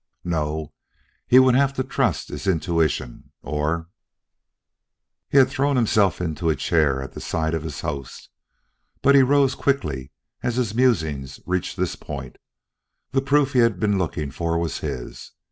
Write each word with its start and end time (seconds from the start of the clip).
No, 0.23 0.73
he 1.27 1.37
would 1.37 1.53
have 1.53 1.73
to 1.75 1.83
trust 1.83 2.29
his 2.29 2.47
intuition, 2.47 3.33
or 3.43 3.87
He 5.29 5.37
had 5.37 5.47
thrown 5.47 5.75
himself 5.75 6.19
into 6.19 6.49
a 6.49 6.55
chair 6.55 7.03
at 7.03 7.11
the 7.11 7.21
side 7.21 7.53
of 7.53 7.61
his 7.61 7.81
host, 7.81 8.29
but 9.03 9.13
he 9.13 9.21
rose 9.21 9.53
quickly 9.53 10.11
as 10.41 10.55
his 10.55 10.73
musings 10.73 11.39
reached 11.45 11.77
this 11.77 11.95
point. 11.95 12.37
The 13.11 13.21
proof 13.21 13.53
he 13.53 13.59
had 13.59 13.79
been 13.79 13.99
looking 13.99 14.31
for 14.31 14.57
was 14.57 14.79
his. 14.79 15.33